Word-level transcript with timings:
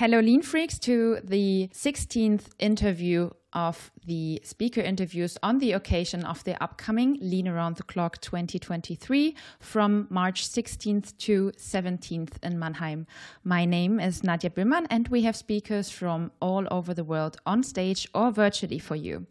Hello, 0.00 0.18
Lean 0.18 0.40
Freaks, 0.40 0.78
to 0.78 1.18
the 1.22 1.68
16th 1.74 2.46
interview 2.58 3.28
of 3.52 3.90
the 4.06 4.40
speaker 4.42 4.80
interviews 4.80 5.36
on 5.42 5.58
the 5.58 5.72
occasion 5.72 6.24
of 6.24 6.42
the 6.44 6.56
upcoming 6.62 7.18
Lean 7.20 7.46
Around 7.46 7.76
the 7.76 7.82
Clock 7.82 8.18
2023 8.22 9.36
from 9.58 10.06
March 10.08 10.48
16th 10.48 11.14
to 11.18 11.52
17th 11.58 12.42
in 12.42 12.58
Mannheim. 12.58 13.06
My 13.44 13.66
name 13.66 14.00
is 14.00 14.24
Nadia 14.24 14.48
Bühlmann, 14.48 14.86
and 14.88 15.06
we 15.08 15.20
have 15.24 15.36
speakers 15.36 15.90
from 15.90 16.32
all 16.40 16.66
over 16.70 16.94
the 16.94 17.04
world 17.04 17.36
on 17.44 17.62
stage 17.62 18.08
or 18.14 18.30
virtually 18.30 18.78
for 18.78 18.96
you. 18.96 19.26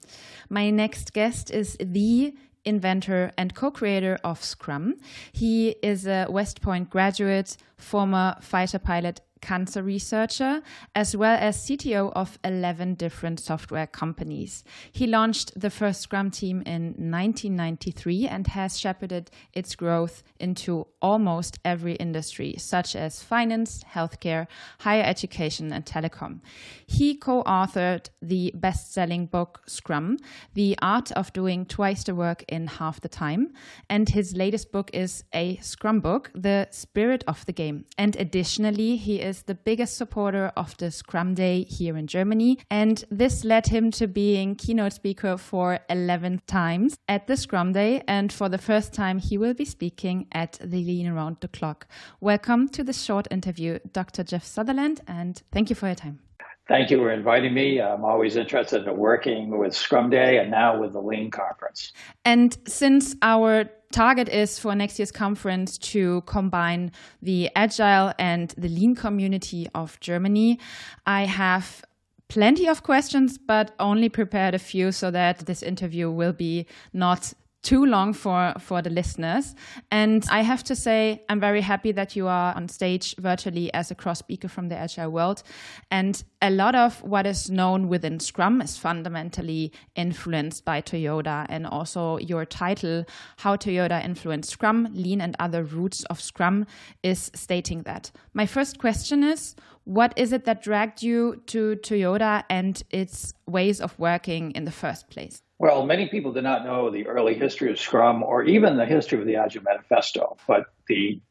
My 0.52 0.70
next 0.70 1.14
guest 1.14 1.50
is 1.50 1.78
the 1.80 2.36
inventor 2.64 3.32
and 3.38 3.56
co-creator 3.56 4.20
of 4.24 4.44
Scrum. 4.44 4.96
He 5.32 5.70
is 5.82 6.06
a 6.06 6.28
West 6.30 6.62
Point 6.62 6.90
graduate, 6.90 7.58
former 7.78 8.36
fighter 8.42 8.78
pilot 8.80 9.22
cancer 9.42 9.84
researcher, 9.84 10.62
as 10.96 11.16
well 11.16 11.38
as 11.40 11.58
CTO 11.58 12.12
of 12.14 12.40
11 12.44 12.96
different 12.96 13.40
software 13.40 13.88
companies. 13.88 14.64
He 14.92 15.08
launched 15.08 15.60
the 15.60 15.70
first 15.70 16.02
Scrum 16.02 16.32
team 16.32 16.62
in 16.66 16.94
1993 16.98 18.28
and 18.28 18.48
has 18.48 18.80
shepherded 18.80 19.32
its 19.54 19.76
growth 19.76 20.24
into 20.40 20.88
almost 21.02 21.60
every 21.64 21.96
industry, 21.96 22.56
such 22.58 22.96
as 22.96 23.24
finance, 23.24 23.84
healthcare, 23.94 24.48
higher 24.80 25.04
education, 25.04 25.72
and 25.72 25.86
telecom. 25.86 26.42
He 26.86 27.16
co 27.16 27.44
authored 27.44 28.10
the 28.22 28.52
best 28.56 28.94
selling 28.94 29.26
book 29.26 29.62
Scrum, 29.68 30.18
The 30.54 30.78
Art 30.82 31.12
of 31.14 31.32
Doing 31.34 31.66
Twice 31.66 32.04
the 32.04 32.16
Work 32.16 32.44
in 32.48 32.68
Half 32.68 33.02
the 33.02 33.10
Time. 33.10 33.54
And 33.90 34.10
his 34.10 34.36
latest 34.36 34.72
book 34.72 34.90
is 34.94 35.24
a 35.34 35.58
Scrum 35.58 36.00
book, 36.00 36.32
The 36.34 36.68
Spirit 36.72 37.24
of 37.28 37.46
the 37.46 37.54
Game. 37.54 37.86
And 37.98 38.16
additionally, 38.16 38.98
he 38.98 39.22
is 39.22 39.29
the 39.44 39.56
biggest 39.56 39.98
supporter 39.98 40.52
of 40.58 40.76
the 40.78 40.92
Scrum 40.92 41.34
Day 41.34 41.64
here 41.64 41.96
in 41.98 42.08
Germany. 42.08 42.60
And 42.70 43.04
this 43.10 43.46
led 43.46 43.68
him 43.68 43.92
to 43.92 44.08
being 44.08 44.56
keynote 44.56 44.94
speaker 44.94 45.38
for 45.38 45.80
11 45.90 46.42
times 46.48 46.98
at 47.08 47.28
the 47.28 47.38
Scrum 47.38 47.72
Day. 47.72 48.04
And 48.08 48.34
for 48.34 48.50
the 48.50 48.58
first 48.58 48.94
time, 48.94 49.20
he 49.20 49.38
will 49.38 49.54
be 49.54 49.66
speaking 49.66 50.28
at 50.32 50.60
the 50.62 50.84
Lean 50.84 51.08
Around 51.08 51.38
the 51.42 51.48
Clock. 51.48 51.88
Welcome 52.20 52.68
to 52.70 52.84
this 52.84 53.02
short 53.02 53.28
interview, 53.32 53.80
Dr. 53.92 54.24
Jeff 54.24 54.44
Sutherland, 54.44 55.02
and 55.08 55.42
thank 55.52 55.70
you 55.70 55.76
for 55.76 55.86
your 55.88 55.96
time. 55.96 56.20
Thank 56.68 56.92
you 56.92 56.98
for 56.98 57.12
inviting 57.12 57.56
me. 57.56 57.82
I'm 57.82 58.06
always 58.06 58.36
interested 58.36 58.88
in 58.88 58.96
working 58.96 59.58
with 59.58 59.76
Scrum 59.76 60.12
Day 60.12 60.38
and 60.38 60.52
now 60.52 60.80
with 60.80 60.94
the 60.94 61.02
Lean 61.02 61.32
Conference. 61.32 61.94
And 62.26 62.56
since 62.68 63.16
our 63.24 63.66
target 63.92 64.30
is 64.30 64.60
for 64.60 64.76
next 64.76 65.00
year's 65.00 65.12
conference 65.12 65.78
to 65.78 66.22
combine 66.22 66.92
the 67.22 67.50
agile 67.56 68.14
and 68.20 68.50
the 68.58 68.70
lean 68.70 68.96
community 68.96 69.68
of 69.74 70.00
Germany, 70.00 70.60
I 71.06 71.26
have 71.26 71.84
plenty 72.28 72.68
of 72.68 72.84
questions, 72.84 73.38
but 73.38 73.74
only 73.80 74.08
prepared 74.08 74.54
a 74.54 74.60
few 74.60 74.92
so 74.92 75.12
that 75.12 75.46
this 75.48 75.64
interview 75.64 76.12
will 76.12 76.34
be 76.34 76.68
not 76.94 77.34
too 77.62 77.86
long 77.86 78.14
for 78.14 78.54
for 78.60 78.82
the 78.82 78.90
listeners. 78.90 79.56
And 79.92 80.26
i 80.32 80.42
have 80.42 80.64
to 80.64 80.76
say 80.76 81.24
i'm 81.30 81.40
very 81.40 81.62
happy 81.62 81.92
that 81.92 82.16
you 82.16 82.28
are 82.28 82.56
on 82.56 82.70
stage 82.70 83.16
virtually 83.18 83.74
as 83.74 83.92
a 83.92 83.96
cross 83.96 84.20
speaker 84.20 84.48
from 84.48 84.70
the 84.70 84.78
agile 84.78 85.10
world. 85.10 85.44
And 85.92 86.24
a 86.42 86.50
lot 86.50 86.76
of 86.76 87.04
what 87.04 87.26
is 87.26 87.50
known 87.50 87.90
within 87.90 88.20
scrum 88.20 88.62
is 88.62 88.78
fundamentally 88.78 89.74
influenced 89.96 90.64
by 90.64 90.82
toyota 90.82 91.46
and 91.50 91.68
also 91.68 92.18
your 92.20 92.46
title 92.46 93.04
how 93.38 93.56
toyota 93.56 94.04
influenced 94.04 94.50
scrum 94.50 94.88
lean 94.94 95.20
and 95.20 95.36
other 95.40 95.64
roots 95.64 96.06
of 96.06 96.22
scrum 96.22 96.66
is 97.04 97.30
stating 97.36 97.84
that. 97.84 98.12
My 98.34 98.46
first 98.46 98.80
question 98.80 99.24
is 99.24 99.56
what 99.84 100.14
is 100.16 100.32
it 100.32 100.46
that 100.46 100.62
dragged 100.62 101.02
you 101.02 101.42
to 101.48 101.76
toyota 101.78 102.44
and 102.50 102.82
its 102.90 103.34
ways 103.48 103.82
of 103.82 103.98
working 104.00 104.52
in 104.52 104.64
the 104.64 104.72
first 104.72 105.10
place 105.10 105.42
well, 105.60 105.86
many 105.86 106.08
people 106.08 106.32
do 106.32 106.42
not 106.42 106.66
know 106.66 106.90
the 106.90 107.06
early 107.06 107.34
history 107.34 107.70
of 107.70 107.78
Scrum 107.78 108.24
or 108.24 108.44
even 108.44 108.78
the 108.78 108.86
history 108.86 109.20
of 109.20 109.28
the 109.28 109.36
Agile 109.36 109.64
Manifesto, 109.64 110.38
but 110.48 110.66
the 110.88 111.22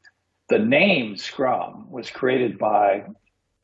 the 0.51 0.59
name 0.59 1.17
Scrum 1.17 1.91
was 1.91 2.11
created 2.11 2.59
by 2.59 3.05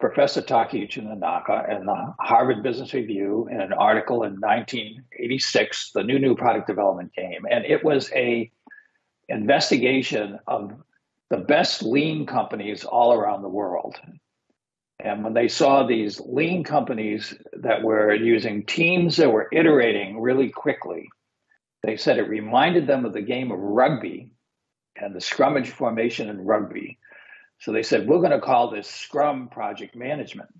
Professor 0.00 0.42
Takeuchi 0.42 1.02
Nonaka 1.02 1.74
in 1.74 1.86
the 1.86 2.14
Harvard 2.18 2.62
Business 2.62 2.92
Review 2.92 3.48
in 3.50 3.60
an 3.60 3.72
article 3.72 4.22
in 4.24 4.34
1986, 4.34 5.92
the 5.92 6.02
new 6.02 6.18
new 6.18 6.34
product 6.34 6.66
development 6.66 7.12
game, 7.14 7.46
and 7.50 7.64
it 7.64 7.84
was 7.84 8.10
a 8.12 8.50
investigation 9.28 10.38
of 10.46 10.72
the 11.30 11.38
best 11.38 11.82
lean 11.82 12.26
companies 12.26 12.84
all 12.84 13.12
around 13.12 13.42
the 13.42 13.48
world. 13.48 13.96
And 15.00 15.24
when 15.24 15.34
they 15.34 15.48
saw 15.48 15.86
these 15.86 16.20
lean 16.20 16.64
companies 16.64 17.34
that 17.54 17.82
were 17.82 18.14
using 18.14 18.64
teams 18.64 19.16
that 19.16 19.32
were 19.32 19.48
iterating 19.52 20.20
really 20.20 20.50
quickly, 20.50 21.08
they 21.82 21.96
said 21.96 22.18
it 22.18 22.28
reminded 22.28 22.86
them 22.86 23.04
of 23.04 23.12
the 23.12 23.20
game 23.22 23.50
of 23.50 23.58
rugby 23.58 24.30
and 24.96 25.14
the 25.14 25.20
scrummage 25.20 25.68
formation 25.68 26.30
in 26.30 26.44
rugby. 26.44 26.98
So 27.58 27.72
they 27.72 27.82
said, 27.82 28.06
we're 28.06 28.18
going 28.18 28.30
to 28.30 28.40
call 28.40 28.70
this 28.70 28.88
Scrum 28.88 29.48
Project 29.48 29.96
Management. 29.96 30.50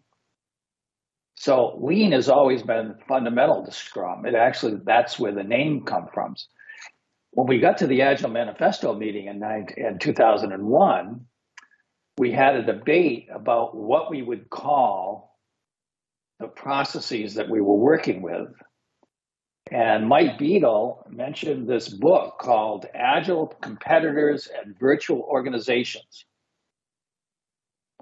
So 1.36 1.78
lean 1.80 2.12
has 2.12 2.28
always 2.28 2.62
been 2.62 2.96
fundamental 3.08 3.64
to 3.64 3.72
Scrum. 3.72 4.26
It 4.26 4.34
actually, 4.34 4.80
that's 4.84 5.18
where 5.18 5.32
the 5.32 5.42
name 5.42 5.84
comes 5.84 6.08
from. 6.12 6.36
When 7.32 7.46
we 7.46 7.58
got 7.58 7.78
to 7.78 7.86
the 7.86 8.02
Agile 8.02 8.30
Manifesto 8.30 8.94
meeting 8.94 9.26
in, 9.26 9.42
in 9.76 9.98
2001, 9.98 11.26
we 12.18 12.30
had 12.30 12.56
a 12.56 12.62
debate 12.62 13.28
about 13.32 13.76
what 13.76 14.10
we 14.10 14.22
would 14.22 14.48
call 14.50 15.36
the 16.38 16.48
processes 16.48 17.34
that 17.34 17.48
we 17.48 17.60
were 17.60 17.76
working 17.76 18.22
with. 18.22 18.48
And 19.70 20.08
Mike 20.08 20.38
Beedle 20.38 21.08
mentioned 21.10 21.68
this 21.68 21.88
book 21.88 22.38
called 22.38 22.86
Agile 22.94 23.46
Competitors 23.62 24.48
and 24.54 24.78
Virtual 24.78 25.22
Organizations. 25.22 26.26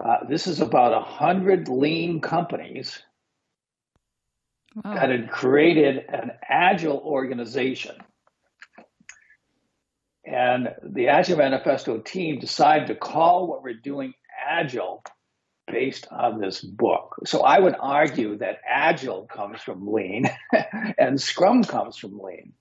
Uh, 0.02 0.18
this 0.28 0.46
is 0.46 0.60
about 0.60 0.92
a 0.92 1.04
hundred 1.04 1.68
lean 1.68 2.20
companies 2.20 3.00
wow. 4.84 4.94
that 4.94 5.10
had 5.10 5.30
created 5.30 6.04
an 6.08 6.32
agile 6.48 6.98
organization 7.04 7.96
and 10.24 10.68
the 10.82 11.08
Agile 11.08 11.38
Manifesto 11.38 11.98
team 11.98 12.38
decided 12.38 12.88
to 12.88 12.94
call 12.94 13.46
what 13.46 13.62
we're 13.62 13.74
doing 13.74 14.14
Agile 14.48 15.02
based 15.66 16.06
on 16.10 16.40
this 16.40 16.60
book. 16.60 17.16
So 17.26 17.42
I 17.42 17.58
would 17.58 17.74
argue 17.78 18.38
that 18.38 18.60
Agile 18.68 19.26
comes 19.26 19.60
from 19.60 19.86
Lean 19.92 20.26
and 20.98 21.20
Scrum 21.20 21.64
comes 21.64 21.96
from 21.96 22.18
Lean. 22.18 22.52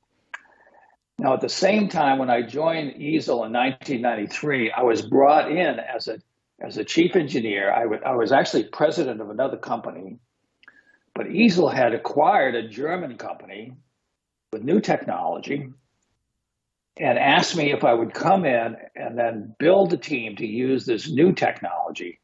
Now, 1.19 1.33
at 1.33 1.41
the 1.41 1.49
same 1.49 1.87
time, 1.87 2.17
when 2.17 2.31
I 2.31 2.41
joined 2.41 2.99
Easel 2.99 3.43
in 3.45 3.53
1993, 3.53 4.71
I 4.71 4.81
was 4.81 5.03
brought 5.03 5.51
in 5.51 5.79
as 5.79 6.07
a 6.07 6.19
as 6.59 6.77
a 6.77 6.83
chief 6.83 7.15
engineer. 7.15 7.71
I, 7.71 7.83
w- 7.83 8.01
I 8.05 8.15
was 8.15 8.31
actually 8.31 8.65
president 8.65 9.19
of 9.19 9.31
another 9.31 9.57
company, 9.57 10.19
but 11.15 11.27
Easel 11.27 11.69
had 11.69 11.93
acquired 11.93 12.53
a 12.53 12.67
German 12.67 13.17
company 13.17 13.73
with 14.53 14.63
new 14.63 14.79
technology 14.79 15.69
and 16.97 17.17
asked 17.17 17.55
me 17.55 17.71
if 17.71 17.83
I 17.83 17.93
would 17.93 18.13
come 18.13 18.45
in 18.45 18.75
and 18.95 19.17
then 19.17 19.55
build 19.59 19.93
a 19.93 19.97
team 19.97 20.35
to 20.37 20.45
use 20.45 20.85
this 20.85 21.09
new 21.09 21.33
technology 21.33 22.19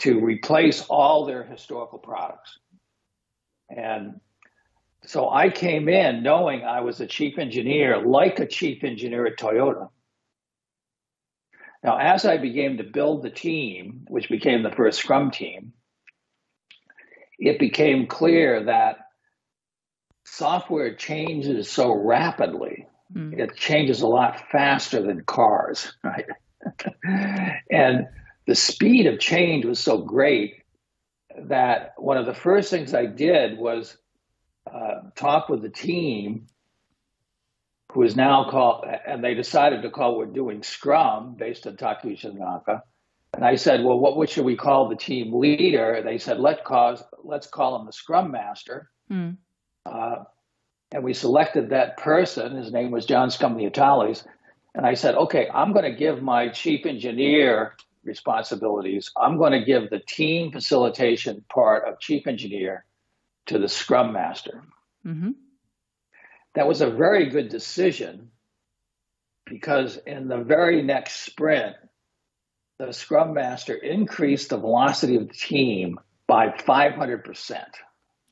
to 0.00 0.20
replace 0.20 0.82
all 0.88 1.26
their 1.26 1.44
historical 1.44 1.98
products. 1.98 2.58
And 3.68 4.20
so 5.04 5.28
I 5.30 5.50
came 5.50 5.88
in 5.88 6.22
knowing 6.22 6.64
I 6.64 6.80
was 6.80 7.00
a 7.00 7.06
chief 7.06 7.38
engineer, 7.38 8.04
like 8.04 8.38
a 8.38 8.46
chief 8.46 8.84
engineer 8.84 9.26
at 9.26 9.38
Toyota. 9.38 9.90
Now, 11.82 11.98
as 11.98 12.24
I 12.24 12.38
began 12.38 12.78
to 12.78 12.84
build 12.84 13.22
the 13.22 13.30
team, 13.30 14.04
which 14.08 14.28
became 14.28 14.62
the 14.62 14.70
first 14.70 14.98
Scrum 14.98 15.30
team, 15.30 15.72
it 17.38 17.58
became 17.58 18.06
clear 18.06 18.64
that 18.64 18.96
software 20.24 20.94
changes 20.94 21.70
so 21.70 21.94
rapidly 21.94 22.86
Mm. 23.14 23.38
It 23.38 23.56
changes 23.56 24.02
a 24.02 24.06
lot 24.06 24.50
faster 24.50 25.02
than 25.02 25.22
cars, 25.24 25.92
right? 26.04 26.26
and 27.70 28.06
the 28.46 28.54
speed 28.54 29.06
of 29.06 29.18
change 29.18 29.64
was 29.64 29.78
so 29.78 29.98
great 29.98 30.62
that 31.36 31.94
one 31.96 32.16
of 32.16 32.26
the 32.26 32.34
first 32.34 32.70
things 32.70 32.94
I 32.94 33.06
did 33.06 33.58
was 33.58 33.96
uh, 34.72 35.10
talk 35.14 35.48
with 35.48 35.62
the 35.62 35.68
team 35.68 36.46
who 37.92 38.02
is 38.02 38.16
now 38.16 38.50
called, 38.50 38.84
and 39.06 39.24
they 39.24 39.34
decided 39.34 39.82
to 39.82 39.90
call 39.90 40.18
we're 40.18 40.26
doing 40.26 40.62
Scrum 40.62 41.36
based 41.38 41.66
on 41.66 41.76
Takeuchi 41.76 42.36
Nonaka. 42.36 42.82
And 43.34 43.44
I 43.44 43.56
said, 43.56 43.84
well, 43.84 43.98
what, 43.98 44.16
what 44.16 44.30
should 44.30 44.44
we 44.44 44.56
call 44.56 44.88
the 44.88 44.96
team 44.96 45.32
leader? 45.34 46.02
They 46.04 46.18
said, 46.18 46.40
Let 46.40 46.64
cause, 46.64 47.02
let's 47.22 47.46
call 47.46 47.78
him 47.78 47.86
the 47.86 47.92
Scrum 47.92 48.30
Master. 48.30 48.90
Mm. 49.10 49.36
Uh, 49.86 50.24
and 50.92 51.04
we 51.04 51.14
selected 51.14 51.70
that 51.70 51.96
person. 51.98 52.56
His 52.56 52.72
name 52.72 52.90
was 52.90 53.04
John 53.04 53.28
Scumniotales. 53.28 54.24
And 54.74 54.86
I 54.86 54.94
said, 54.94 55.14
okay, 55.14 55.48
I'm 55.52 55.72
going 55.72 55.90
to 55.90 55.98
give 55.98 56.22
my 56.22 56.48
chief 56.48 56.86
engineer 56.86 57.74
responsibilities. 58.04 59.10
I'm 59.16 59.36
going 59.36 59.52
to 59.52 59.64
give 59.64 59.90
the 59.90 59.98
team 59.98 60.52
facilitation 60.52 61.44
part 61.48 61.86
of 61.86 62.00
chief 62.00 62.26
engineer 62.26 62.84
to 63.46 63.58
the 63.58 63.68
scrum 63.68 64.12
master. 64.12 64.62
Mm-hmm. 65.06 65.32
That 66.54 66.68
was 66.68 66.80
a 66.80 66.90
very 66.90 67.28
good 67.28 67.48
decision 67.48 68.30
because 69.46 69.98
in 70.06 70.28
the 70.28 70.38
very 70.38 70.82
next 70.82 71.20
sprint, 71.20 71.76
the 72.78 72.92
scrum 72.92 73.34
master 73.34 73.74
increased 73.74 74.50
the 74.50 74.58
velocity 74.58 75.16
of 75.16 75.28
the 75.28 75.34
team 75.34 75.98
by 76.26 76.48
500%. 76.48 77.64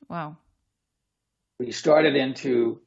Wow. 0.09 0.37
We 1.59 1.73
started 1.73 2.17
into 2.17 2.81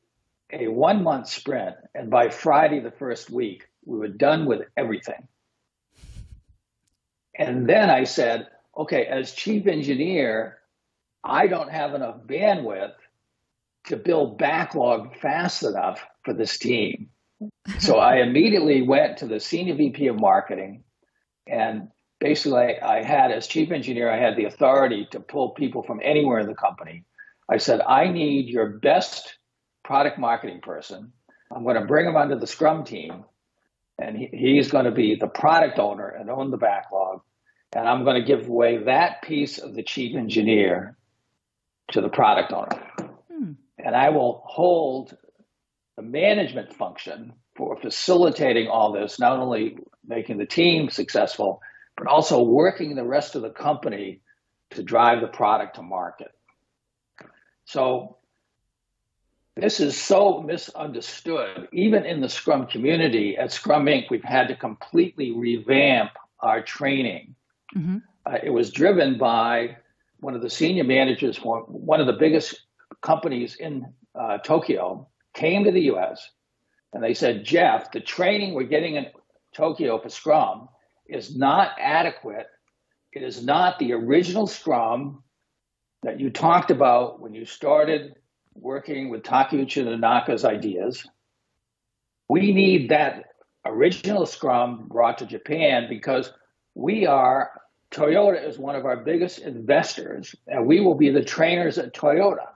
a 0.51 0.67
one 0.67 1.03
month 1.03 1.27
sprint, 1.27 1.75
and 1.95 2.09
by 2.09 2.29
Friday, 2.29 2.79
the 2.79 2.91
first 2.91 3.29
week, 3.29 3.67
we 3.85 3.97
were 3.97 4.07
done 4.07 4.45
with 4.45 4.61
everything. 4.77 5.27
And 7.35 7.67
then 7.67 7.89
I 7.89 8.03
said, 8.03 8.47
okay, 8.77 9.05
as 9.05 9.31
chief 9.31 9.67
engineer, 9.67 10.59
I 11.23 11.47
don't 11.47 11.71
have 11.71 11.93
enough 11.93 12.17
bandwidth 12.25 12.93
to 13.87 13.97
build 13.97 14.37
backlog 14.37 15.15
fast 15.17 15.63
enough 15.63 16.05
for 16.23 16.33
this 16.33 16.57
team. 16.57 17.09
so 17.79 17.97
I 17.97 18.17
immediately 18.17 18.81
went 18.81 19.17
to 19.17 19.25
the 19.25 19.39
senior 19.39 19.75
VP 19.75 20.07
of 20.07 20.19
marketing 20.19 20.83
and 21.47 21.89
basically 22.19 22.79
I 22.79 23.03
had 23.03 23.31
as 23.31 23.47
chief 23.47 23.71
engineer, 23.71 24.09
I 24.09 24.17
had 24.17 24.35
the 24.35 24.45
authority 24.45 25.07
to 25.11 25.19
pull 25.19 25.51
people 25.51 25.83
from 25.83 26.01
anywhere 26.03 26.39
in 26.39 26.47
the 26.47 26.55
company. 26.55 27.05
I 27.49 27.57
said, 27.57 27.81
I 27.81 28.09
need 28.09 28.47
your 28.47 28.67
best 28.67 29.35
product 29.83 30.19
marketing 30.19 30.61
person. 30.61 31.11
I'm 31.51 31.63
going 31.63 31.79
to 31.79 31.87
bring 31.87 32.05
him 32.05 32.15
onto 32.15 32.37
the 32.37 32.47
scrum 32.47 32.83
team 32.83 33.25
and 33.97 34.15
he, 34.15 34.29
he's 34.31 34.71
going 34.71 34.85
to 34.85 34.91
be 34.91 35.15
the 35.15 35.27
product 35.27 35.79
owner 35.79 36.07
and 36.07 36.29
own 36.29 36.51
the 36.51 36.57
backlog. 36.57 37.21
And 37.73 37.87
I'm 37.87 38.03
going 38.03 38.21
to 38.21 38.27
give 38.27 38.47
away 38.47 38.83
that 38.83 39.21
piece 39.23 39.57
of 39.57 39.75
the 39.75 39.83
chief 39.83 40.15
engineer 40.15 40.97
to 41.91 42.01
the 42.01 42.09
product 42.09 42.51
owner. 42.51 42.81
Hmm. 43.31 43.51
And 43.77 43.95
I 43.95 44.09
will 44.09 44.43
hold 44.45 45.15
the 45.95 46.03
management 46.03 46.73
function 46.75 47.33
for 47.55 47.77
facilitating 47.77 48.67
all 48.67 48.93
this, 48.93 49.19
not 49.19 49.37
only 49.37 49.77
making 50.07 50.37
the 50.37 50.45
team 50.45 50.89
successful, 50.89 51.61
but 51.97 52.07
also 52.07 52.41
working 52.41 52.95
the 52.95 53.03
rest 53.03 53.35
of 53.35 53.41
the 53.41 53.49
company 53.49 54.21
to 54.71 54.83
drive 54.83 55.21
the 55.21 55.27
product 55.27 55.75
to 55.75 55.81
market. 55.81 56.31
So 57.69 58.17
this 59.55 59.79
is 59.79 59.95
so 59.95 60.41
misunderstood. 60.41 61.67
Even 61.71 62.03
in 62.03 62.19
the 62.19 62.27
Scrum 62.27 62.65
community, 62.65 63.37
at 63.37 63.51
Scrum 63.51 63.85
Inc., 63.85 64.09
we've 64.09 64.23
had 64.23 64.47
to 64.47 64.55
completely 64.55 65.33
revamp 65.33 66.09
our 66.39 66.63
training. 66.63 67.35
Mm-hmm. 67.77 67.97
Uh, 68.25 68.37
it 68.41 68.49
was 68.49 68.71
driven 68.71 69.19
by 69.19 69.77
one 70.19 70.33
of 70.33 70.41
the 70.41 70.49
senior 70.49 70.83
managers 70.83 71.37
for 71.37 71.59
one 71.67 72.01
of 72.01 72.07
the 72.07 72.13
biggest 72.13 72.59
companies 73.03 73.55
in 73.57 73.93
uh, 74.15 74.39
Tokyo, 74.39 75.07
came 75.35 75.63
to 75.65 75.71
the 75.71 75.91
US 75.91 76.27
and 76.93 77.03
they 77.03 77.13
said, 77.13 77.45
Jeff, 77.45 77.91
the 77.91 77.99
training 77.99 78.55
we're 78.55 78.63
getting 78.63 78.95
in 78.95 79.05
Tokyo 79.53 79.99
for 79.99 80.09
Scrum 80.09 80.69
is 81.07 81.37
not 81.37 81.73
adequate. 81.79 82.47
It 83.13 83.21
is 83.21 83.45
not 83.45 83.77
the 83.77 83.93
original 83.93 84.47
Scrum 84.47 85.23
that 86.03 86.19
you 86.19 86.29
talked 86.29 86.71
about 86.71 87.19
when 87.19 87.33
you 87.33 87.45
started 87.45 88.15
working 88.53 89.09
with 89.09 89.23
Takeuchi 89.23 89.83
Nonaka's 89.83 90.45
ideas. 90.45 91.05
We 92.29 92.53
need 92.53 92.89
that 92.89 93.25
original 93.65 94.25
Scrum 94.25 94.87
brought 94.87 95.17
to 95.19 95.25
Japan 95.25 95.87
because 95.89 96.31
we 96.75 97.05
are, 97.05 97.51
Toyota 97.91 98.47
is 98.47 98.57
one 98.57 98.75
of 98.75 98.85
our 98.85 98.97
biggest 98.97 99.39
investors, 99.39 100.35
and 100.47 100.65
we 100.65 100.79
will 100.79 100.95
be 100.95 101.09
the 101.09 101.23
trainers 101.23 101.77
at 101.77 101.93
Toyota. 101.93 102.47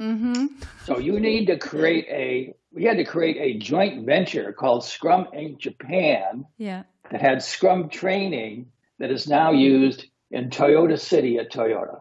Mm-hmm. 0.00 0.46
So 0.84 0.98
you 0.98 1.18
need 1.18 1.46
to 1.46 1.58
create 1.58 2.06
a, 2.08 2.54
we 2.72 2.84
had 2.84 2.98
to 2.98 3.04
create 3.04 3.36
a 3.38 3.58
joint 3.58 4.06
venture 4.06 4.52
called 4.52 4.84
Scrum 4.84 5.26
Inc. 5.34 5.58
Japan 5.58 6.46
yeah. 6.56 6.84
that 7.10 7.20
had 7.20 7.42
Scrum 7.42 7.88
training 7.88 8.66
that 8.98 9.10
is 9.10 9.26
now 9.26 9.50
used 9.50 10.06
in 10.30 10.50
Toyota 10.50 10.98
City 10.98 11.38
at 11.38 11.50
Toyota. 11.50 12.00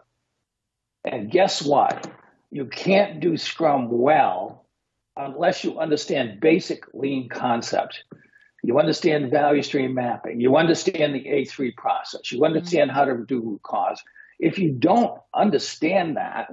And 1.08 1.32
guess 1.32 1.62
what? 1.62 2.10
You 2.52 2.66
can't 2.66 3.20
do 3.20 3.38
Scrum 3.38 3.90
well 3.90 4.66
unless 5.16 5.64
you 5.64 5.80
understand 5.80 6.40
basic 6.40 6.84
lean 6.94 7.30
concepts. 7.30 7.98
You 8.64 8.80
understand 8.80 9.32
value 9.32 9.62
stream 9.62 9.94
mapping. 9.94 10.42
You 10.42 10.58
understand 10.58 11.16
the 11.16 11.24
A3 11.24 11.76
process. 11.76 12.32
You 12.32 12.44
understand 12.44 12.92
how 12.92 13.06
to 13.06 13.26
do 13.28 13.40
root 13.40 13.64
cause. 13.64 14.02
If 14.40 14.60
you 14.60 14.72
don't 14.72 15.20
understand 15.34 16.18
that, 16.18 16.50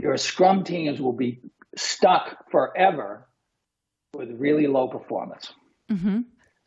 your 0.00 0.16
Scrum 0.16 0.64
teams 0.64 1.00
will 1.00 1.12
be 1.12 1.40
stuck 1.76 2.50
forever 2.50 3.26
with 4.14 4.30
really 4.32 4.66
low 4.66 4.88
performance. 4.88 5.52
Mm-hmm. 5.90 6.20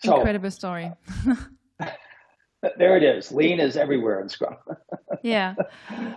So, 0.04 0.18
Incredible 0.18 0.52
story. 0.52 0.92
there 2.78 2.98
it 2.98 3.04
is. 3.04 3.32
Lean 3.32 3.60
is 3.60 3.78
everywhere 3.78 4.22
in 4.22 4.30
Scrum. 4.30 4.56
yeah. 5.24 5.56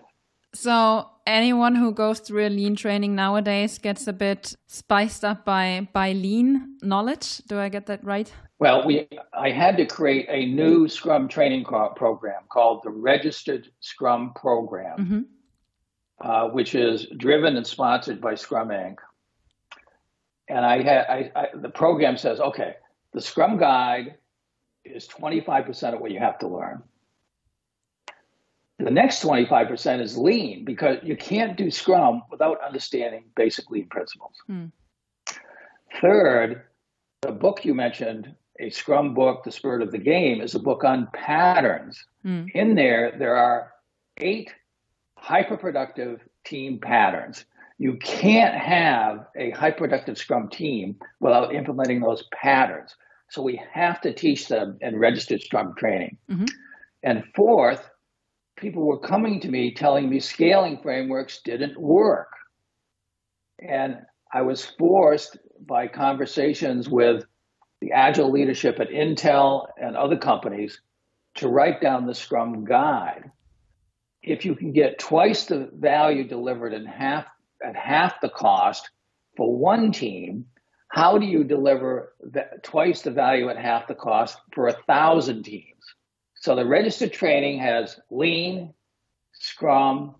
So 0.56 1.10
anyone 1.26 1.74
who 1.74 1.92
goes 1.92 2.20
through 2.20 2.46
a 2.46 2.48
lean 2.48 2.76
training 2.76 3.14
nowadays 3.14 3.78
gets 3.78 4.06
a 4.06 4.12
bit 4.12 4.56
spiced 4.66 5.22
up 5.22 5.44
by 5.44 5.86
by 5.92 6.12
lean 6.12 6.78
knowledge. 6.82 7.38
Do 7.46 7.58
I 7.58 7.68
get 7.68 7.86
that 7.86 8.02
right? 8.02 8.32
Well, 8.58 8.86
we 8.86 9.06
I 9.34 9.50
had 9.50 9.76
to 9.76 9.84
create 9.84 10.26
a 10.30 10.46
new 10.46 10.88
Scrum 10.88 11.28
training 11.28 11.64
program 11.64 12.42
called 12.48 12.80
the 12.84 12.90
Registered 12.90 13.68
Scrum 13.80 14.32
Program, 14.34 14.98
mm-hmm. 14.98 15.20
uh, 16.26 16.48
which 16.48 16.74
is 16.74 17.06
driven 17.18 17.56
and 17.56 17.66
sponsored 17.66 18.20
by 18.20 18.34
Scrum 18.34 18.68
Inc. 18.68 18.96
And 20.48 20.64
I 20.64 20.82
had 20.82 21.06
I, 21.06 21.30
I, 21.36 21.46
the 21.54 21.68
program 21.68 22.16
says, 22.16 22.40
okay, 22.40 22.76
the 23.12 23.20
Scrum 23.20 23.58
Guide 23.58 24.14
is 24.86 25.06
twenty 25.06 25.40
five 25.42 25.66
percent 25.66 25.94
of 25.94 26.00
what 26.00 26.12
you 26.12 26.18
have 26.18 26.38
to 26.38 26.48
learn. 26.48 26.82
The 28.78 28.90
next 28.90 29.22
25% 29.22 30.02
is 30.02 30.18
lean 30.18 30.64
because 30.64 30.98
you 31.02 31.16
can't 31.16 31.56
do 31.56 31.70
Scrum 31.70 32.22
without 32.30 32.58
understanding 32.62 33.24
basic 33.34 33.70
lean 33.70 33.88
principles. 33.88 34.34
Mm. 34.50 34.70
Third, 36.00 36.62
the 37.22 37.32
book 37.32 37.64
you 37.64 37.74
mentioned, 37.74 38.34
a 38.60 38.68
Scrum 38.68 39.14
book, 39.14 39.44
The 39.44 39.50
Spirit 39.50 39.82
of 39.82 39.92
the 39.92 39.98
Game, 39.98 40.42
is 40.42 40.54
a 40.54 40.58
book 40.58 40.84
on 40.84 41.08
patterns. 41.14 42.04
Mm. 42.24 42.50
In 42.52 42.74
there, 42.74 43.16
there 43.18 43.36
are 43.36 43.72
eight 44.18 44.52
hyperproductive 45.18 46.20
team 46.44 46.78
patterns. 46.78 47.46
You 47.78 47.96
can't 47.96 48.54
have 48.54 49.26
a 49.36 49.52
hyperproductive 49.52 50.18
Scrum 50.18 50.48
team 50.48 50.96
without 51.20 51.54
implementing 51.54 52.00
those 52.00 52.24
patterns. 52.32 52.94
So 53.30 53.42
we 53.42 53.60
have 53.72 54.00
to 54.02 54.12
teach 54.12 54.48
them 54.48 54.78
in 54.80 54.98
registered 54.98 55.42
Scrum 55.42 55.74
training. 55.76 56.16
Mm-hmm. 56.30 56.44
And 57.02 57.24
fourth, 57.34 57.88
people 58.56 58.84
were 58.84 58.98
coming 58.98 59.40
to 59.40 59.48
me 59.48 59.72
telling 59.72 60.08
me 60.08 60.20
scaling 60.20 60.78
frameworks 60.82 61.40
didn't 61.44 61.78
work. 61.78 62.28
And 63.58 63.98
I 64.32 64.42
was 64.42 64.64
forced 64.64 65.36
by 65.60 65.88
conversations 65.88 66.88
with 66.88 67.24
the 67.80 67.92
agile 67.92 68.30
leadership 68.30 68.80
at 68.80 68.88
Intel 68.88 69.68
and 69.80 69.96
other 69.96 70.16
companies 70.16 70.80
to 71.36 71.48
write 71.48 71.80
down 71.80 72.06
the 72.06 72.14
Scrum 72.14 72.64
guide. 72.64 73.30
If 74.22 74.44
you 74.44 74.54
can 74.54 74.72
get 74.72 74.98
twice 74.98 75.44
the 75.44 75.70
value 75.72 76.26
delivered 76.26 76.72
in 76.72 76.86
half 76.86 77.26
at 77.64 77.76
half 77.76 78.20
the 78.20 78.28
cost 78.28 78.90
for 79.36 79.54
one 79.54 79.92
team, 79.92 80.46
how 80.88 81.18
do 81.18 81.26
you 81.26 81.44
deliver 81.44 82.14
twice 82.62 83.02
the 83.02 83.10
value 83.10 83.48
at 83.48 83.58
half 83.58 83.86
the 83.86 83.94
cost 83.94 84.38
for 84.52 84.68
a 84.68 84.76
thousand 84.86 85.44
teams? 85.44 85.94
So 86.46 86.54
the 86.54 86.64
registered 86.64 87.12
training 87.12 87.58
has 87.58 87.98
lean, 88.08 88.72
scrum, 89.32 90.14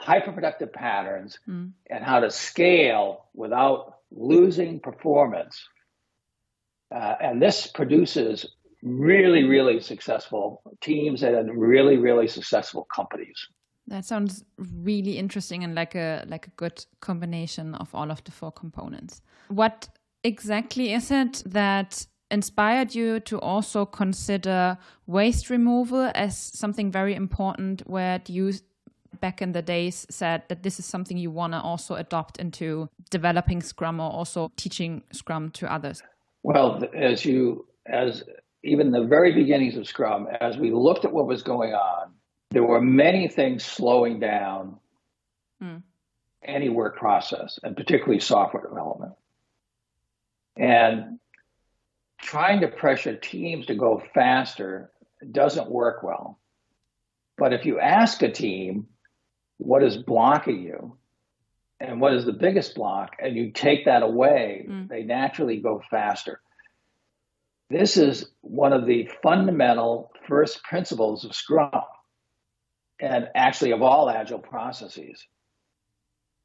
hyperproductive 0.00 0.72
patterns, 0.72 1.40
mm. 1.48 1.72
and 1.90 2.04
how 2.04 2.20
to 2.20 2.30
scale 2.30 3.24
without 3.34 3.96
losing 4.12 4.78
performance. 4.78 5.60
Uh, 6.94 7.16
and 7.20 7.42
this 7.42 7.66
produces 7.66 8.46
really, 8.84 9.42
really 9.42 9.80
successful 9.80 10.62
teams 10.80 11.24
and 11.24 11.60
really, 11.60 11.96
really 11.96 12.28
successful 12.28 12.86
companies. 12.94 13.48
That 13.88 14.04
sounds 14.04 14.44
really 14.56 15.18
interesting 15.18 15.64
and 15.64 15.74
like 15.74 15.96
a 15.96 16.24
like 16.28 16.46
a 16.46 16.50
good 16.50 16.86
combination 17.00 17.74
of 17.74 17.92
all 17.92 18.12
of 18.12 18.22
the 18.22 18.30
four 18.30 18.52
components. 18.52 19.20
What 19.48 19.88
exactly 20.22 20.92
is 20.92 21.10
it 21.10 21.42
that 21.46 22.06
inspired 22.30 22.94
you 22.94 23.20
to 23.20 23.38
also 23.40 23.84
consider 23.84 24.78
waste 25.06 25.50
removal 25.50 26.10
as 26.14 26.36
something 26.36 26.90
very 26.90 27.14
important 27.14 27.82
where 27.86 28.20
you 28.26 28.52
back 29.20 29.42
in 29.42 29.52
the 29.52 29.62
days 29.62 30.06
said 30.08 30.42
that 30.48 30.62
this 30.62 30.78
is 30.78 30.86
something 30.86 31.18
you 31.18 31.30
want 31.30 31.52
to 31.52 31.60
also 31.60 31.94
adopt 31.94 32.38
into 32.38 32.88
developing 33.10 33.60
scrum 33.60 34.00
or 34.00 34.10
also 34.10 34.50
teaching 34.56 35.02
scrum 35.12 35.50
to 35.50 35.70
others 35.70 36.02
well 36.42 36.82
as 36.94 37.24
you 37.24 37.66
as 37.86 38.24
even 38.62 38.90
the 38.90 39.04
very 39.04 39.32
beginnings 39.32 39.76
of 39.76 39.86
Scrum, 39.86 40.28
as 40.40 40.56
we 40.56 40.70
looked 40.70 41.04
at 41.04 41.12
what 41.12 41.26
was 41.26 41.42
going 41.42 41.72
on, 41.72 42.12
there 42.50 42.62
were 42.62 42.80
many 42.80 43.28
things 43.28 43.64
slowing 43.64 44.20
down 44.20 44.78
mm. 45.62 45.82
any 46.44 46.68
work 46.68 46.96
process, 46.96 47.58
and 47.62 47.76
particularly 47.76 48.20
software 48.20 48.62
development. 48.62 49.12
And 50.56 51.18
trying 52.22 52.60
to 52.60 52.68
pressure 52.68 53.16
teams 53.16 53.66
to 53.66 53.74
go 53.74 54.02
faster 54.14 54.90
doesn't 55.30 55.70
work 55.70 56.02
well. 56.02 56.38
But 57.36 57.52
if 57.52 57.64
you 57.64 57.80
ask 57.80 58.22
a 58.22 58.30
team 58.30 58.86
what 59.58 59.82
is 59.82 59.96
blocking 59.96 60.62
you 60.62 60.96
and 61.80 62.00
what 62.00 62.14
is 62.14 62.26
the 62.26 62.32
biggest 62.32 62.74
block, 62.74 63.16
and 63.18 63.34
you 63.34 63.52
take 63.52 63.86
that 63.86 64.02
away, 64.02 64.66
mm. 64.68 64.88
they 64.88 65.02
naturally 65.02 65.56
go 65.60 65.82
faster. 65.90 66.40
This 67.70 67.96
is 67.96 68.26
one 68.42 68.74
of 68.74 68.84
the 68.84 69.08
fundamental 69.22 70.12
first 70.28 70.62
principles 70.62 71.24
of 71.24 71.34
Scrum 71.34 71.70
and 73.00 73.28
actually 73.34 73.70
of 73.70 73.80
all 73.80 74.10
agile 74.10 74.38
processes. 74.38 75.24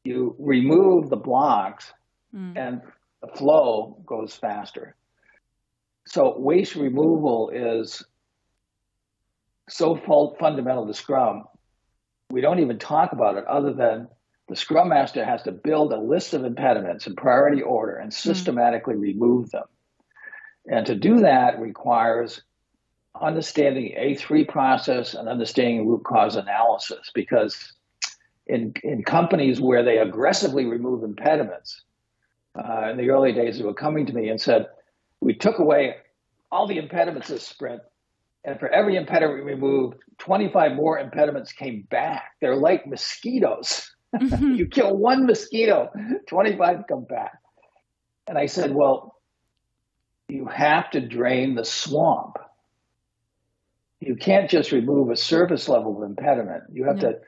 You 0.05 0.35
remove 0.39 1.09
the 1.09 1.17
blocks 1.17 1.91
mm. 2.33 2.55
and 2.55 2.81
the 3.21 3.27
flow 3.35 4.01
goes 4.05 4.35
faster. 4.35 4.95
So 6.07 6.37
waste 6.37 6.75
removal 6.75 7.49
is 7.49 8.03
so 9.67 9.95
fundamental 10.39 10.85
to 10.87 10.93
Scrum. 10.93 11.45
We 12.29 12.41
don't 12.41 12.59
even 12.59 12.79
talk 12.79 13.11
about 13.11 13.37
it 13.37 13.45
other 13.45 13.73
than 13.73 14.07
the 14.47 14.55
Scrum 14.55 14.89
Master 14.89 15.25
has 15.25 15.41
to 15.43 15.51
build 15.51 15.91
a 15.91 15.99
list 15.99 16.33
of 16.33 16.45
impediments 16.45 17.07
in 17.07 17.15
priority 17.15 17.61
order 17.61 17.95
and 17.95 18.13
hmm. 18.13 18.15
systematically 18.15 18.95
remove 18.95 19.49
them. 19.51 19.65
And 20.67 20.85
to 20.87 20.95
do 20.95 21.21
that 21.21 21.59
requires 21.59 22.41
understanding 23.19 23.85
the 23.85 23.95
A3 23.99 24.47
process 24.47 25.13
and 25.13 25.29
understanding 25.29 25.87
root 25.87 26.03
cause 26.03 26.35
analysis 26.35 27.11
because 27.13 27.73
in, 28.47 28.73
in 28.83 29.03
companies 29.03 29.61
where 29.61 29.83
they 29.83 29.99
aggressively 29.99 30.65
remove 30.65 31.03
impediments, 31.03 31.81
uh, 32.55 32.89
in 32.89 32.97
the 32.97 33.09
early 33.09 33.33
days, 33.33 33.57
they 33.57 33.63
were 33.63 33.73
coming 33.73 34.05
to 34.05 34.13
me 34.13 34.29
and 34.29 34.39
said, 34.39 34.67
We 35.21 35.33
took 35.33 35.59
away 35.59 35.95
all 36.51 36.67
the 36.67 36.77
impediments 36.77 37.27
this 37.27 37.45
sprint, 37.45 37.81
and 38.43 38.59
for 38.59 38.69
every 38.69 38.95
impediment 38.95 39.43
we 39.43 39.51
removed, 39.51 39.97
25 40.19 40.73
more 40.73 40.99
impediments 40.99 41.51
came 41.51 41.87
back. 41.89 42.33
They're 42.41 42.55
like 42.55 42.85
mosquitoes. 42.85 43.91
Mm-hmm. 44.15 44.53
you 44.55 44.67
kill 44.67 44.95
one 44.95 45.25
mosquito, 45.25 45.89
25 46.27 46.83
come 46.87 47.05
back. 47.05 47.39
And 48.27 48.37
I 48.37 48.45
said, 48.45 48.73
Well, 48.73 49.15
you 50.27 50.45
have 50.45 50.91
to 50.91 51.01
drain 51.01 51.55
the 51.55 51.65
swamp. 51.65 52.37
You 53.99 54.15
can't 54.15 54.49
just 54.49 54.71
remove 54.71 55.09
a 55.09 55.15
surface 55.15 55.67
level 55.67 55.97
of 55.97 56.09
impediment. 56.09 56.63
You 56.71 56.85
have 56.85 56.99
to 56.99 57.19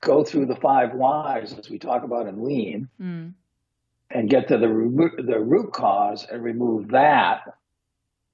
go 0.00 0.24
through 0.24 0.46
the 0.46 0.56
five 0.56 0.94
whys, 0.94 1.54
as 1.56 1.68
we 1.68 1.78
talk 1.78 2.02
about 2.02 2.26
in 2.26 2.42
lean, 2.42 2.88
mm. 3.00 3.32
And 4.10 4.28
get 4.28 4.48
to 4.48 4.58
the 4.58 4.66
the 5.26 5.38
root 5.38 5.72
cause 5.72 6.26
and 6.30 6.42
remove 6.42 6.88
that. 6.88 7.40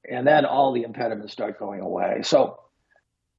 And 0.08 0.26
then 0.26 0.44
all 0.44 0.72
the 0.72 0.82
impediments 0.82 1.32
start 1.32 1.58
going 1.58 1.80
away. 1.80 2.20
So, 2.22 2.60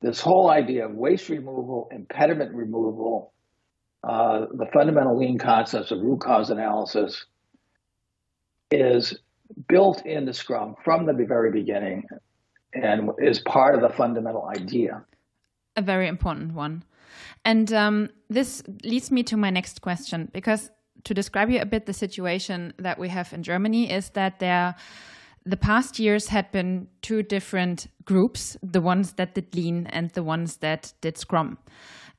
this 0.02 0.22
whole 0.22 0.50
idea 0.50 0.86
of 0.86 0.94
waste 0.94 1.30
removal, 1.30 1.90
impediment 1.92 2.54
removal, 2.54 3.34
uh, 4.08 4.46
the 4.54 4.68
fundamental 4.74 5.18
lean 5.18 5.40
concepts 5.40 5.92
of 5.92 6.00
root 6.02 6.20
cause 6.20 6.50
analysis 6.50 7.26
is 8.70 9.18
built 9.68 10.06
into 10.06 10.34
Scrum 10.34 10.76
from 10.84 11.06
the 11.06 11.14
very 11.28 11.52
beginning 11.52 12.04
and 12.74 13.10
is 13.20 13.40
part 13.40 13.76
of 13.76 13.82
the 13.82 13.96
fundamental 13.96 14.46
idea. 14.56 15.04
A 15.76 15.82
very 15.82 16.08
important 16.08 16.54
one. 16.54 16.84
And 17.46 17.72
um, 17.74 18.10
this 18.30 18.62
leads 18.84 19.10
me 19.10 19.24
to 19.24 19.38
my 19.38 19.50
next 19.50 19.82
question 19.82 20.30
because 20.34 20.70
to 21.04 21.14
describe 21.14 21.50
you 21.50 21.60
a 21.60 21.66
bit 21.66 21.86
the 21.86 21.94
situation 21.94 22.74
that 22.78 23.00
we 23.00 23.10
have 23.10 23.34
in 23.34 23.44
Germany 23.44 23.92
is 23.92 24.10
that 24.12 24.40
there 24.40 24.76
the 25.46 25.58
past 25.58 25.98
years 25.98 26.28
had 26.28 26.52
been 26.52 26.88
two 27.02 27.24
different 27.24 27.88
groups, 28.04 28.58
the 28.62 28.82
ones 28.82 29.14
that 29.14 29.34
did 29.34 29.56
lean 29.56 29.88
and 29.88 30.10
the 30.12 30.24
ones 30.24 30.58
that 30.58 30.94
did 31.00 31.18
scrum. 31.18 31.58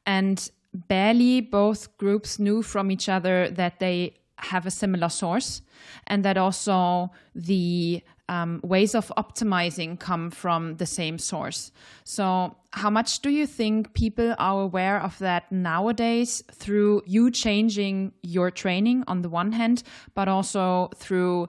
And 0.06 0.50
barely 0.73 1.42
both 1.42 1.97
groups 1.99 2.38
knew 2.38 2.62
from 2.62 2.90
each 2.90 3.08
other 3.08 3.50
that 3.50 3.80
they 3.80 4.14
have 4.38 4.64
a 4.66 4.70
similar 4.70 5.08
source 5.08 5.61
and 6.06 6.25
that 6.25 6.38
also 6.38 7.11
the 7.35 8.02
um, 8.28 8.61
ways 8.62 8.94
of 8.94 9.12
optimizing 9.16 9.99
come 9.99 10.30
from 10.30 10.76
the 10.76 10.87
same 10.87 11.18
source. 11.18 11.73
So, 12.04 12.56
how 12.73 12.90
much 12.90 13.20
do 13.20 13.30
you 13.30 13.47
think 13.47 13.94
people 13.94 14.35
are 14.38 14.62
aware 14.62 15.00
of 15.00 15.18
that 15.18 15.50
nowadays 15.50 16.42
through 16.52 17.02
you 17.06 17.30
changing 17.30 18.12
your 18.23 18.50
training 18.50 19.04
on 19.06 19.23
the 19.23 19.28
one 19.28 19.52
hand, 19.52 19.82
but 20.14 20.28
also 20.28 20.90
through, 20.97 21.49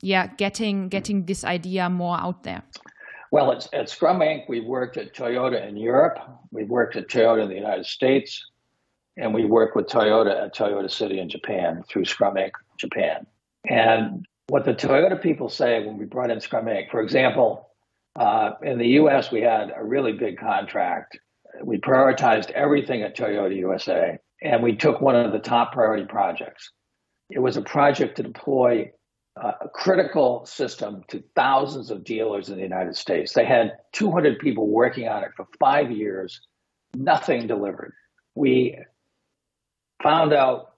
yeah, 0.00 0.28
getting 0.38 0.88
getting 0.88 1.26
this 1.26 1.44
idea 1.44 1.90
more 1.90 2.18
out 2.18 2.42
there? 2.42 2.62
Well, 3.32 3.52
at, 3.52 3.72
at 3.74 3.90
Scrum 3.90 4.20
Inc., 4.20 4.48
we've 4.48 4.64
worked 4.64 4.96
at 4.96 5.14
Toyota 5.14 5.68
in 5.68 5.76
Europe, 5.76 6.18
we've 6.52 6.70
worked 6.70 6.96
at 6.96 7.08
Toyota 7.08 7.42
in 7.42 7.48
the 7.48 7.54
United 7.54 7.84
States, 7.86 8.42
and 9.16 9.34
we 9.34 9.44
work 9.44 9.74
with 9.74 9.86
Toyota 9.86 10.44
at 10.44 10.54
Toyota 10.54 10.90
City 10.90 11.18
in 11.18 11.28
Japan 11.28 11.82
through 11.88 12.04
Scrum 12.04 12.36
Inc. 12.36 12.52
Japan. 12.78 13.26
And 13.68 14.26
what 14.48 14.64
the 14.64 14.74
Toyota 14.74 15.20
people 15.20 15.48
say 15.48 15.84
when 15.84 15.98
we 15.98 16.04
brought 16.04 16.30
in 16.30 16.40
Scrum 16.40 16.66
Inc., 16.66 16.90
for 16.90 17.00
example, 17.00 17.70
uh, 18.14 18.52
in 18.62 18.78
the 18.78 18.88
US, 19.00 19.30
we 19.30 19.42
had 19.42 19.72
a 19.76 19.84
really 19.84 20.12
big 20.12 20.38
contract. 20.38 21.18
We 21.62 21.78
prioritized 21.78 22.50
everything 22.50 23.02
at 23.02 23.16
Toyota 23.16 23.56
USA, 23.56 24.18
and 24.42 24.62
we 24.62 24.76
took 24.76 25.00
one 25.00 25.16
of 25.16 25.32
the 25.32 25.38
top 25.38 25.72
priority 25.72 26.06
projects. 26.06 26.70
It 27.30 27.40
was 27.40 27.56
a 27.56 27.62
project 27.62 28.16
to 28.16 28.22
deploy 28.22 28.92
uh, 29.42 29.52
a 29.62 29.68
critical 29.68 30.46
system 30.46 31.02
to 31.08 31.22
thousands 31.34 31.90
of 31.90 32.04
dealers 32.04 32.48
in 32.48 32.56
the 32.56 32.62
United 32.62 32.96
States. 32.96 33.32
They 33.32 33.44
had 33.44 33.72
200 33.92 34.38
people 34.38 34.68
working 34.68 35.08
on 35.08 35.24
it 35.24 35.30
for 35.36 35.46
five 35.58 35.90
years, 35.90 36.40
nothing 36.94 37.46
delivered. 37.46 37.92
We 38.34 38.78
found 40.02 40.32
out 40.32 40.75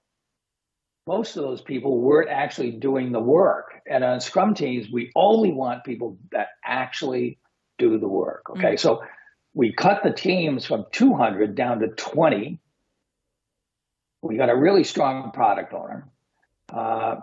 most 1.09 1.37
of 1.37 1.43
those 1.43 1.59
people 1.59 1.99
weren't 1.99 2.29
actually 2.29 2.69
doing 2.69 3.11
the 3.11 3.19
work. 3.19 3.81
And 3.89 4.03
on 4.03 4.21
Scrum 4.21 4.53
teams, 4.53 4.91
we 4.91 5.11
only 5.15 5.51
want 5.51 5.83
people 5.83 6.19
that 6.31 6.49
actually 6.63 7.39
do 7.79 7.97
the 7.97 8.07
work. 8.07 8.47
Okay. 8.51 8.75
Mm-hmm. 8.75 8.77
So 8.77 9.01
we 9.55 9.73
cut 9.73 10.03
the 10.03 10.11
teams 10.13 10.67
from 10.67 10.85
200 10.91 11.55
down 11.55 11.79
to 11.79 11.87
20. 11.87 12.59
We 14.21 14.37
got 14.37 14.49
a 14.49 14.55
really 14.55 14.83
strong 14.83 15.31
product 15.31 15.73
owner, 15.73 16.07
uh, 16.71 17.15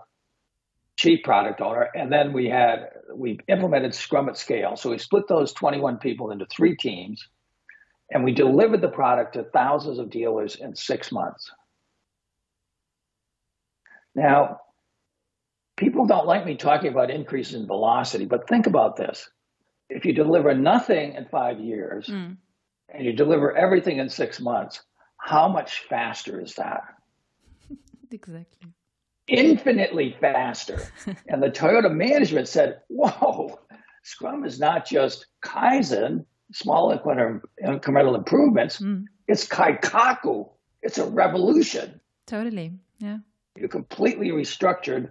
chief 0.97 1.23
product 1.23 1.61
owner, 1.61 1.89
and 1.95 2.11
then 2.11 2.33
we 2.33 2.49
had 2.49 2.89
we 3.15 3.39
implemented 3.47 3.95
Scrum 3.95 4.29
at 4.29 4.37
scale. 4.37 4.75
So 4.75 4.91
we 4.91 4.99
split 4.99 5.29
those 5.29 5.53
21 5.53 5.99
people 5.99 6.33
into 6.33 6.47
three 6.47 6.75
teams, 6.75 7.29
and 8.11 8.25
we 8.25 8.33
delivered 8.33 8.81
the 8.81 8.89
product 8.89 9.35
to 9.35 9.45
thousands 9.45 10.01
of 10.01 10.11
dealers 10.11 10.57
in 10.57 10.75
six 10.75 11.13
months. 11.13 11.53
Now, 14.17 14.61
people 15.77 16.07
don't 16.07 16.27
like 16.27 16.47
me 16.47 16.57
talking 16.57 16.91
about 16.91 17.11
increases 17.11 17.55
in 17.55 17.67
velocity, 17.67 18.25
but 18.25 18.49
think 18.49 18.67
about 18.67 18.97
this. 18.97 19.29
If 19.91 20.07
you 20.07 20.15
deliver 20.15 20.55
nothing 20.55 21.13
in 21.15 21.27
five 21.27 21.61
years 21.61 22.09
mm. 22.09 22.37
and 22.89 23.05
you 23.05 23.13
deliver 23.13 23.55
everything 23.55 23.99
in 23.99 24.09
six 24.09 24.41
months, 24.41 24.83
how 25.19 25.49
much 25.49 25.85
faster 25.89 26.41
is 26.41 26.55
that? 26.55 26.83
exactly. 28.11 28.73
Infinitely 29.29 30.17
faster. 30.19 30.81
and 31.29 31.43
the 31.43 31.51
Toyota 31.51 31.93
management 31.93 32.49
said, 32.49 32.81
whoa, 32.89 33.61
Scrum 34.03 34.45
is 34.47 34.59
not 34.59 34.87
just 34.87 35.27
Kaizen, 35.45 36.25
small 36.53 36.97
incremental 36.97 38.17
improvements, 38.17 38.81
mm. 38.81 39.05
it's 39.29 39.47
Kaikaku. 39.47 40.49
It's 40.83 40.99
a 40.99 41.07
revolution. 41.07 42.01
Totally. 42.27 42.73
Yeah. 42.99 43.19
You 43.57 43.69
completely 43.69 44.31
restructured 44.31 45.11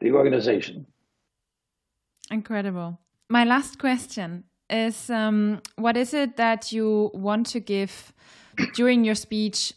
the 0.00 0.12
organization. 0.12 0.86
Incredible. 2.30 2.98
My 3.28 3.44
last 3.44 3.78
question 3.78 4.44
is 4.68 5.10
um, 5.10 5.60
what 5.76 5.96
is 5.96 6.14
it 6.14 6.36
that 6.36 6.72
you 6.72 7.10
want 7.14 7.46
to 7.46 7.60
give 7.60 8.12
during 8.74 9.04
your 9.04 9.14
speech 9.14 9.72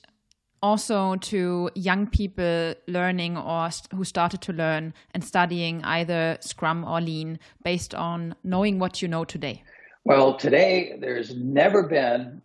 also 0.62 1.17
to 1.17 1.70
young 1.75 2.08
people 2.08 2.74
learning 2.88 3.38
or 3.38 3.70
st 3.70 3.91
who 3.91 4.03
started 4.03 4.41
to 4.41 4.53
learn 4.53 4.93
and 5.13 5.24
studying 5.24 5.84
either 5.84 6.38
Scrum 6.39 6.86
or 6.86 7.01
Lean 7.01 7.38
based 7.63 7.93
on 7.93 8.36
knowing 8.43 8.79
what 8.79 9.01
you 9.01 9.08
know 9.08 9.25
today? 9.25 9.63
Well, 10.05 10.38
today 10.38 10.98
there's 11.00 11.36
never 11.36 11.84
been 11.84 12.41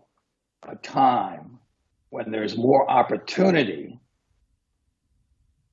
a 0.69 0.77
time 0.77 1.59
when 2.11 2.31
there's 2.31 2.57
more 2.57 2.91
opportunity 2.91 3.98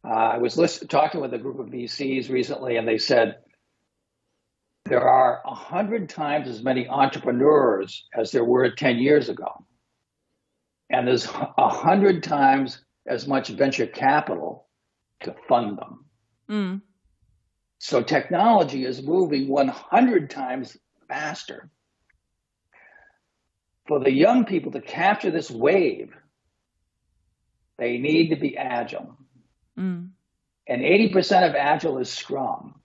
uh, 0.05 0.09
I 0.33 0.37
was 0.37 0.57
list- 0.57 0.89
talking 0.89 1.21
with 1.21 1.33
a 1.33 1.37
group 1.37 1.59
of 1.59 1.67
VCs 1.67 2.29
recently, 2.29 2.77
and 2.77 2.87
they 2.87 2.97
said, 2.97 3.37
there 4.85 5.07
are 5.07 5.41
100 5.45 6.09
times 6.09 6.47
as 6.47 6.61
many 6.61 6.87
entrepreneurs 6.87 8.05
as 8.13 8.31
there 8.31 8.43
were 8.43 8.69
10 8.69 8.97
years 8.97 9.29
ago. 9.29 9.65
And 10.91 11.07
there's 11.07 11.25
100 11.25 12.21
times 12.21 12.85
as 13.07 13.27
much 13.27 13.49
venture 13.49 13.87
capital 13.87 14.67
to 15.21 15.35
fund 15.49 15.79
them. 15.79 16.05
Mm. 16.49 16.81
So 17.79 18.03
technology 18.03 18.85
is 18.85 19.01
moving 19.01 19.47
100 19.47 20.29
times 20.29 20.77
faster. 21.07 21.69
For 23.87 23.99
the 23.99 24.11
young 24.11 24.45
people 24.45 24.71
to 24.73 24.81
capture 24.81 25.31
this 25.31 25.49
wave, 25.49 26.11
they 27.77 27.97
need 27.97 28.29
to 28.29 28.35
be 28.35 28.57
agile. 28.57 29.17
Mm. 29.79 30.09
And 30.67 30.81
80% 30.81 31.47
of 31.47 31.55
agile 31.55 31.99
is 31.99 32.09
Scrum. 32.09 32.75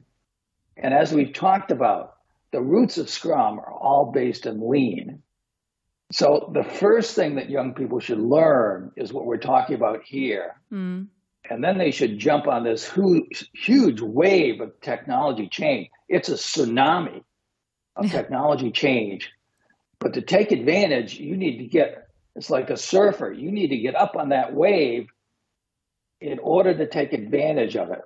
And 0.76 0.92
as 0.94 1.12
we've 1.12 1.32
talked 1.32 1.70
about, 1.70 2.14
the 2.52 2.60
roots 2.60 2.98
of 2.98 3.08
Scrum 3.08 3.58
are 3.58 3.72
all 3.72 4.10
based 4.12 4.46
in 4.46 4.68
lean. 4.68 5.22
So 6.12 6.50
the 6.52 6.64
first 6.64 7.14
thing 7.14 7.36
that 7.36 7.50
young 7.50 7.74
people 7.74 8.00
should 8.00 8.18
learn 8.18 8.90
is 8.96 9.12
what 9.12 9.26
we're 9.26 9.38
talking 9.38 9.76
about 9.76 10.02
here. 10.04 10.56
Mm. 10.72 11.06
And 11.48 11.64
then 11.64 11.78
they 11.78 11.90
should 11.90 12.18
jump 12.18 12.46
on 12.46 12.64
this 12.64 12.90
huge, 12.90 13.48
huge 13.54 14.00
wave 14.00 14.60
of 14.60 14.78
technology 14.80 15.48
change. 15.48 15.88
It's 16.08 16.28
a 16.28 16.34
tsunami 16.34 17.22
of 17.96 18.10
technology 18.10 18.70
change. 18.70 19.30
But 20.00 20.14
to 20.14 20.22
take 20.22 20.52
advantage, 20.52 21.18
you 21.18 21.36
need 21.36 21.58
to 21.58 21.64
get, 21.64 22.08
it's 22.34 22.50
like 22.50 22.70
a 22.70 22.76
surfer, 22.76 23.32
you 23.32 23.50
need 23.50 23.68
to 23.68 23.78
get 23.78 23.94
up 23.94 24.16
on 24.16 24.30
that 24.30 24.54
wave 24.54 25.08
order 26.50 26.74
to 26.76 26.86
take 26.86 27.12
advantage 27.12 27.76
of 27.76 27.90
it. 27.90 28.02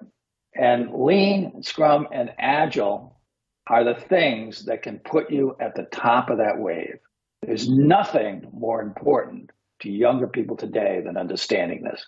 And 0.55 0.93
lean, 0.93 1.63
scrum, 1.63 2.07
and 2.13 2.31
agile 2.39 3.19
are 3.67 3.85
the 3.85 3.95
things 3.95 4.67
that 4.67 4.83
can 4.83 4.99
put 4.99 5.31
you 5.31 5.57
at 5.59 5.75
the 5.75 5.85
top 5.85 6.29
of 6.29 6.39
that 6.39 6.59
wave. 6.59 6.99
There's 7.43 7.69
nothing 7.69 8.47
more 8.53 8.83
important 8.83 9.51
to 9.81 9.91
younger 9.91 10.27
people 10.27 10.57
today 10.57 11.03
than 11.05 11.17
understanding 11.17 11.83
this. 11.83 12.05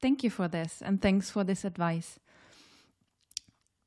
Thank 0.00 0.24
you 0.24 0.30
for 0.30 0.48
this, 0.48 0.82
and 0.82 1.00
thanks 1.00 1.30
for 1.30 1.44
this 1.44 1.64
advice. 1.64 2.18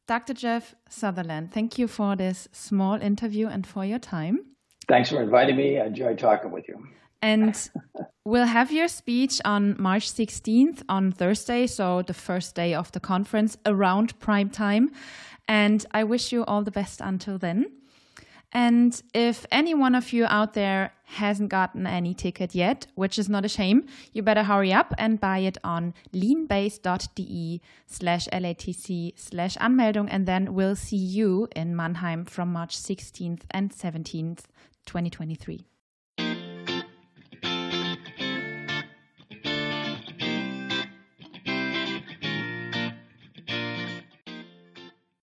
Dr. 0.07 0.33
Jeff 0.33 0.75
Sutherland, 0.87 1.51
thank 1.51 1.77
you 1.77 1.87
for 1.87 2.15
this 2.15 2.47
small 2.51 3.01
interview 3.01 3.47
and 3.47 3.65
for 3.65 3.85
your 3.85 3.99
time. 3.99 4.39
Thanks 4.87 5.09
for 5.09 5.21
inviting 5.21 5.55
me. 5.55 5.79
I 5.79 5.85
enjoyed 5.85 6.17
talking 6.17 6.51
with 6.51 6.67
you. 6.67 6.87
And 7.21 7.55
we'll 8.29 8.45
have 8.45 8.71
your 8.71 8.87
speech 8.87 9.41
on 9.43 9.75
March 9.79 10.11
16th 10.11 10.83
on 10.87 11.11
Thursday, 11.11 11.65
so 11.65 12.03
the 12.03 12.13
first 12.13 12.55
day 12.55 12.75
of 12.75 12.91
the 12.91 12.99
conference 12.99 13.57
around 13.65 14.17
prime 14.19 14.49
time. 14.49 14.91
And 15.47 15.83
I 15.91 16.03
wish 16.03 16.31
you 16.31 16.45
all 16.45 16.63
the 16.63 16.71
best 16.71 17.01
until 17.01 17.39
then. 17.39 17.71
And 18.51 19.01
if 19.13 19.45
any 19.51 19.73
one 19.73 19.95
of 19.95 20.13
you 20.13 20.25
out 20.25 20.53
there 20.53 20.93
hasn't 21.05 21.49
gotten 21.49 21.85
any 21.87 22.13
ticket 22.13 22.55
yet, 22.55 22.87
which 22.95 23.17
is 23.19 23.29
not 23.29 23.45
a 23.45 23.49
shame, 23.49 23.85
you 24.11 24.21
better 24.23 24.43
hurry 24.43 24.73
up 24.73 24.93
and 24.97 25.19
buy 25.19 25.39
it 25.39 25.57
on 25.63 25.93
leanbase.de 26.13 27.61
slash 27.87 28.27
LATC 28.27 29.13
slash 29.15 29.55
Anmeldung. 29.57 30.07
And 30.09 30.27
then 30.27 30.53
we'll 30.53 30.75
see 30.75 30.97
you 30.97 31.47
in 31.55 31.75
Mannheim 31.75 32.25
from 32.25 32.53
March 32.53 32.77
16th 32.77 33.41
and 33.51 33.71
17th, 33.71 34.45
2023. 34.85 35.68